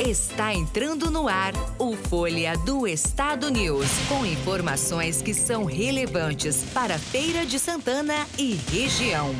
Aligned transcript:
Está 0.00 0.54
entrando 0.54 1.10
no 1.10 1.26
ar 1.26 1.52
o 1.76 1.96
Folha 1.96 2.56
do 2.58 2.86
Estado 2.86 3.50
News, 3.50 3.88
com 4.08 4.24
informações 4.24 5.20
que 5.20 5.34
são 5.34 5.64
relevantes 5.64 6.64
para 6.72 6.96
Feira 6.96 7.44
de 7.44 7.58
Santana 7.58 8.14
e 8.38 8.56
região. 8.70 9.34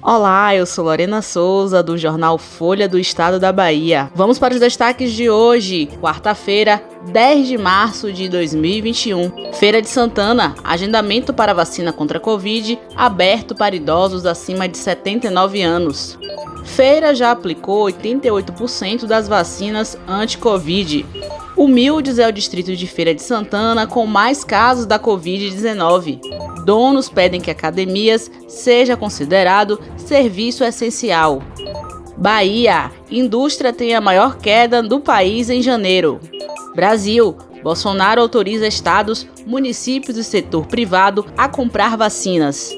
Olá, 0.00 0.54
eu 0.54 0.64
sou 0.64 0.86
Lorena 0.86 1.20
Souza, 1.20 1.82
do 1.82 1.98
jornal 1.98 2.38
Folha 2.38 2.88
do 2.88 2.98
Estado 2.98 3.38
da 3.38 3.52
Bahia. 3.52 4.10
Vamos 4.14 4.38
para 4.38 4.54
os 4.54 4.60
destaques 4.60 5.12
de 5.12 5.28
hoje, 5.28 5.86
quarta-feira, 6.00 6.82
10 7.12 7.46
de 7.46 7.58
março 7.58 8.10
de 8.10 8.26
2021. 8.28 9.52
Feira 9.52 9.82
de 9.82 9.88
Santana, 9.88 10.54
agendamento 10.64 11.32
para 11.34 11.52
vacina 11.52 11.92
contra 11.92 12.16
a 12.16 12.20
Covid 12.20 12.78
aberto 12.96 13.54
para 13.54 13.76
idosos 13.76 14.24
acima 14.24 14.66
de 14.66 14.78
79 14.78 15.60
anos. 15.60 16.18
Feira 16.64 17.14
já 17.14 17.30
aplicou 17.30 17.86
88% 17.86 19.06
das 19.06 19.28
vacinas 19.28 19.96
anti-Covid. 20.08 21.06
Humildes 21.56 22.18
é 22.18 22.26
o 22.26 22.32
distrito 22.32 22.74
de 22.74 22.86
Feira 22.86 23.14
de 23.14 23.22
Santana 23.22 23.86
com 23.86 24.06
mais 24.06 24.42
casos 24.42 24.86
da 24.86 24.98
Covid-19. 24.98 26.20
Donos 26.64 27.08
pedem 27.08 27.40
que 27.40 27.50
academias 27.50 28.30
seja 28.48 28.96
considerado 28.96 29.78
serviço 29.96 30.64
essencial. 30.64 31.42
Bahia, 32.16 32.90
indústria 33.10 33.72
tem 33.72 33.94
a 33.94 34.00
maior 34.00 34.36
queda 34.36 34.82
do 34.82 34.98
país 34.98 35.50
em 35.50 35.62
janeiro. 35.62 36.20
Brasil, 36.74 37.36
Bolsonaro 37.62 38.20
autoriza 38.20 38.66
estados, 38.66 39.26
municípios 39.46 40.16
e 40.16 40.24
setor 40.24 40.66
privado 40.66 41.24
a 41.36 41.48
comprar 41.48 41.96
vacinas. 41.96 42.74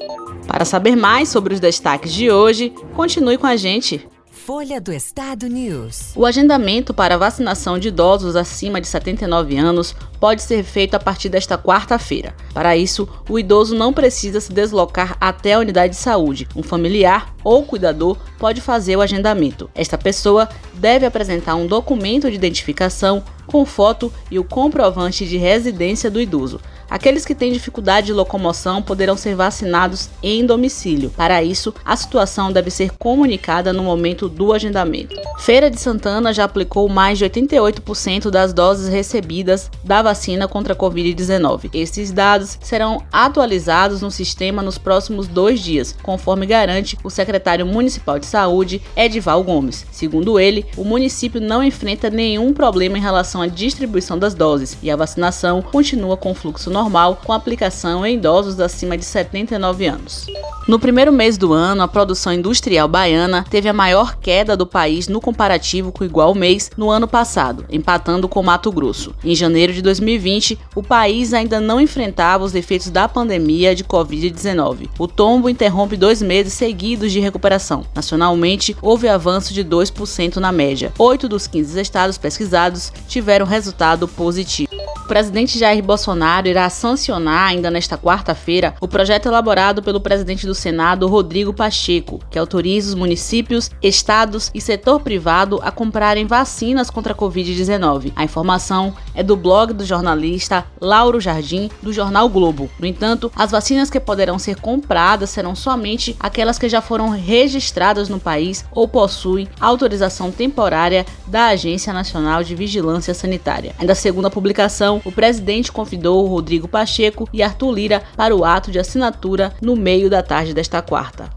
Para 0.47 0.65
saber 0.65 0.95
mais 0.95 1.29
sobre 1.29 1.53
os 1.53 1.59
destaques 1.59 2.13
de 2.13 2.31
hoje, 2.31 2.73
continue 2.95 3.37
com 3.37 3.45
a 3.45 3.55
gente. 3.55 4.07
Folha 4.31 4.79
do 4.79 4.93
Estado 4.93 5.47
News. 5.47 6.13
O 6.15 6.25
agendamento 6.25 6.93
para 6.93 7.17
vacinação 7.17 7.77
de 7.77 7.89
idosos 7.89 8.33
acima 8.37 8.79
de 8.79 8.87
79 8.87 9.57
anos 9.57 9.93
pode 10.21 10.41
ser 10.41 10.63
feito 10.63 10.95
a 10.95 10.99
partir 10.99 11.27
desta 11.27 11.57
quarta-feira. 11.57 12.33
Para 12.53 12.77
isso, 12.77 13.09
o 13.29 13.37
idoso 13.37 13.75
não 13.75 13.91
precisa 13.91 14.39
se 14.39 14.53
deslocar 14.53 15.17
até 15.19 15.53
a 15.53 15.59
unidade 15.59 15.95
de 15.95 15.99
saúde. 15.99 16.47
Um 16.55 16.63
familiar 16.63 17.35
ou 17.43 17.63
cuidador 17.63 18.17
pode 18.39 18.61
fazer 18.61 18.95
o 18.95 19.01
agendamento. 19.01 19.69
Esta 19.75 19.97
pessoa 19.97 20.47
deve 20.75 21.05
apresentar 21.05 21.55
um 21.55 21.67
documento 21.67 22.29
de 22.29 22.37
identificação 22.37 23.21
com 23.45 23.65
foto 23.65 24.13
e 24.31 24.39
o 24.39 24.45
comprovante 24.45 25.27
de 25.27 25.35
residência 25.35 26.09
do 26.09 26.21
idoso. 26.21 26.61
Aqueles 26.89 27.25
que 27.25 27.35
têm 27.35 27.51
dificuldade 27.51 28.07
de 28.07 28.13
locomoção 28.13 28.81
poderão 28.81 29.17
ser 29.17 29.35
vacinados 29.35 30.09
em 30.23 30.45
domicílio. 30.45 31.09
Para 31.09 31.43
isso, 31.43 31.73
a 31.83 31.95
situação 31.95 32.51
deve 32.51 32.69
ser 32.71 32.91
comunicada 32.91 33.73
no 33.73 33.83
momento 33.83 34.29
do 34.29 34.53
agendamento. 34.53 35.15
Feira 35.39 35.69
de 35.69 35.79
Santana 35.79 36.33
já 36.33 36.45
aplicou 36.45 36.87
mais 36.87 37.17
de 37.17 37.25
88% 37.25 38.29
das 38.29 38.53
doses 38.53 38.87
recebidas 38.87 39.69
da 39.83 40.01
vacina 40.01 40.47
contra 40.47 40.73
a 40.73 40.75
Covid-19. 40.75 41.69
Esses 41.73 42.11
dados 42.11 42.57
serão 42.61 43.03
atualizados 43.11 44.01
no 44.01 44.09
sistema 44.09 44.61
nos 44.61 44.77
próximos 44.77 45.27
dois 45.27 45.59
dias, 45.59 45.95
conforme 46.01 46.45
garante 46.45 46.97
o 47.03 47.09
secretário 47.09 47.65
municipal 47.65 48.17
de 48.17 48.25
saúde, 48.25 48.81
Edival 48.95 49.43
Gomes. 49.43 49.85
Segundo 49.91 50.39
ele, 50.39 50.65
o 50.77 50.83
município 50.83 51.41
não 51.41 51.63
enfrenta 51.63 52.09
nenhum 52.09 52.53
problema 52.53 52.97
em 52.97 53.01
relação 53.01 53.41
à 53.41 53.47
distribuição 53.47 54.17
das 54.17 54.33
doses 54.33 54.77
e 54.81 54.89
a 54.89 54.95
vacinação 54.95 55.61
continua 55.61 56.15
com 56.15 56.33
fluxo 56.33 56.69
normal 56.77 57.19
com 57.25 57.33
aplicação 57.33 58.05
em 58.05 58.15
idosos 58.15 58.59
acima 58.59 58.95
de 58.95 59.03
79 59.03 59.87
anos. 59.87 60.27
No 60.67 60.77
primeiro 60.77 61.13
mês 61.13 61.37
do 61.37 61.53
ano, 61.53 61.81
a 61.81 61.87
produção 61.87 62.33
industrial 62.33 62.89
baiana 62.89 63.45
teve 63.49 63.69
a 63.69 63.73
maior 63.73 64.17
queda 64.17 64.55
do 64.55 64.67
país 64.67 65.07
no 65.07 65.21
comparativo 65.21 65.93
com 65.93 66.03
o 66.03 66.05
igual 66.05 66.35
mês 66.35 66.69
no 66.77 66.89
ano 66.89 67.07
passado, 67.07 67.65
empatando 67.69 68.27
com 68.27 68.43
Mato 68.43 68.69
Grosso. 68.69 69.15
Em 69.23 69.33
janeiro 69.33 69.71
de 69.71 69.81
2020, 69.81 70.59
o 70.75 70.83
país 70.83 71.33
ainda 71.33 71.61
não 71.61 71.79
enfrentava 71.79 72.43
os 72.43 72.53
efeitos 72.53 72.89
da 72.89 73.07
pandemia 73.07 73.73
de 73.73 73.85
Covid-19. 73.85 74.89
O 74.99 75.07
tombo 75.07 75.49
interrompe 75.49 75.95
dois 75.95 76.21
meses 76.21 76.51
seguidos 76.51 77.13
de 77.13 77.21
recuperação. 77.21 77.85
Nacionalmente, 77.95 78.75
houve 78.81 79.07
avanço 79.07 79.53
de 79.53 79.63
2% 79.63 80.35
na 80.35 80.51
média. 80.51 80.91
Oito 80.99 81.29
dos 81.29 81.47
15 81.47 81.79
estados 81.79 82.17
pesquisados 82.17 82.91
tiveram 83.07 83.45
resultado 83.45 84.05
positivo. 84.05 84.66
O 85.07 85.15
presidente 85.17 85.57
Jair 85.57 85.81
Bolsonaro 85.81 86.49
irá 86.49 86.69
sancionar 86.69 87.47
ainda 87.47 87.71
nesta 87.71 87.97
quarta-feira 87.97 88.75
o 88.81 88.89
projeto 88.89 89.27
elaborado 89.27 89.81
pelo 89.81 90.01
presidente 90.01 90.45
do 90.45 90.53
Senado, 90.53 91.07
Rodrigo 91.07 91.53
Pacheco, 91.53 92.19
que 92.29 92.37
autoriza 92.37 92.89
os 92.89 92.93
municípios, 92.93 93.71
estados 93.81 94.51
e 94.53 94.59
setor 94.59 94.99
privado 94.99 95.61
a 95.63 95.71
comprarem 95.71 96.25
vacinas 96.25 96.89
contra 96.89 97.13
a 97.13 97.15
Covid-19. 97.15 98.11
A 98.17 98.25
informação 98.25 98.93
é 99.17 99.23
do 99.23 99.35
blog 99.35 99.73
do 99.73 99.83
jornalista 99.83 100.63
Lauro 100.79 101.19
Jardim, 101.19 101.69
do 101.81 101.91
jornal 101.91 102.29
Globo. 102.29 102.69
No 102.79 102.85
entanto, 102.85 103.29
as 103.35 103.51
vacinas 103.51 103.89
que 103.89 103.99
poderão 103.99 104.39
ser 104.39 104.61
compradas 104.61 105.31
serão 105.31 105.55
somente 105.55 106.15
aquelas 106.19 106.59
que 106.59 106.69
já 106.69 106.81
foram 106.81 107.09
registradas 107.09 108.07
no 108.07 108.19
país 108.19 108.63
ou 108.71 108.87
possuem 108.87 109.49
autorização 109.59 110.31
temporária 110.31 111.05
da 111.25 111.47
Agência 111.47 111.91
Nacional 111.91 112.43
de 112.43 112.55
Vigilância 112.55 113.13
Sanitária. 113.13 113.75
Ainda 113.79 113.95
segundo 113.95 114.27
a 114.27 114.31
publicação, 114.31 115.01
o 115.03 115.11
presidente 115.11 115.71
convidou 115.71 116.27
Rodrigo 116.27 116.67
Pacheco 116.67 117.27
e 117.33 117.41
Arthur 117.41 117.71
Lira 117.71 118.03
para 118.15 118.35
o 118.35 118.45
ato 118.45 118.71
de 118.71 118.77
assinatura 118.77 119.53
no 119.59 119.75
meio 119.75 120.09
da 120.09 120.21
tarde 120.21 120.53
desta 120.53 120.81
quarta. 120.81 121.29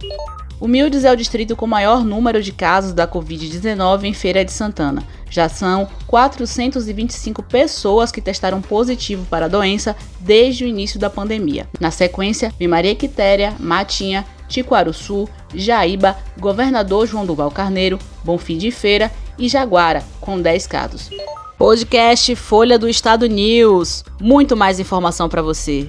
Humildes 0.60 1.04
é 1.04 1.10
o 1.10 1.16
distrito 1.16 1.56
com 1.56 1.66
maior 1.66 2.04
número 2.04 2.43
de 2.43 2.53
casos 2.53 2.93
da 2.93 3.09
Covid-19 3.09 4.04
em 4.04 4.12
Feira 4.12 4.44
de 4.44 4.53
Santana. 4.53 5.03
Já 5.31 5.48
são 5.48 5.88
425 6.06 7.43
pessoas 7.43 8.12
que 8.12 8.21
testaram 8.21 8.60
positivo 8.60 9.25
para 9.31 9.47
a 9.47 9.49
doença 9.49 9.97
desde 10.20 10.65
o 10.65 10.69
início 10.69 11.00
da 11.00 11.09
pandemia. 11.09 11.66
Na 11.81 11.91
sequência, 11.91 12.53
vem 12.59 12.69
Maria 12.69 12.94
Quitéria, 12.94 13.54
Matinha, 13.59 14.26
Tiquaruçu, 14.49 15.26
Jaíba, 15.54 16.16
Governador 16.38 17.06
João 17.06 17.25
Duval 17.25 17.50
Carneiro, 17.50 17.99
Bonfim 18.22 18.59
de 18.59 18.70
Feira 18.70 19.10
e 19.38 19.49
Jaguara, 19.49 20.04
com 20.20 20.38
10 20.38 20.66
casos. 20.66 21.09
Podcast 21.56 22.34
Folha 22.37 22.78
do 22.78 22.88
Estado 22.88 23.26
News. 23.26 24.04
Muito 24.20 24.56
mais 24.56 24.78
informação 24.78 25.28
para 25.28 25.41
você. 25.41 25.88